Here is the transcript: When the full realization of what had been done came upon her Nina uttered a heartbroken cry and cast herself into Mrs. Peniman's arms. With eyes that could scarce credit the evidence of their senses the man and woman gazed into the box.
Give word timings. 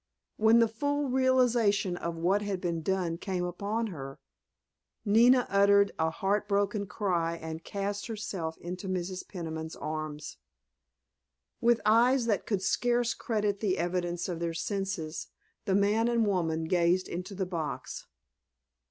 When 0.37 0.57
the 0.57 0.67
full 0.67 1.09
realization 1.09 1.95
of 1.95 2.15
what 2.15 2.41
had 2.41 2.59
been 2.59 2.81
done 2.81 3.19
came 3.19 3.43
upon 3.43 3.85
her 3.93 4.17
Nina 5.05 5.45
uttered 5.47 5.91
a 5.99 6.09
heartbroken 6.09 6.87
cry 6.87 7.35
and 7.35 7.63
cast 7.63 8.07
herself 8.07 8.57
into 8.57 8.89
Mrs. 8.89 9.27
Peniman's 9.27 9.75
arms. 9.75 10.37
With 11.61 11.81
eyes 11.85 12.25
that 12.25 12.47
could 12.47 12.63
scarce 12.63 13.13
credit 13.13 13.59
the 13.59 13.77
evidence 13.77 14.27
of 14.27 14.39
their 14.39 14.55
senses 14.55 15.27
the 15.65 15.75
man 15.75 16.07
and 16.07 16.25
woman 16.25 16.63
gazed 16.65 17.07
into 17.07 17.35
the 17.35 17.45
box. 17.45 18.07